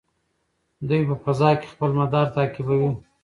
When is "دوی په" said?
0.87-1.15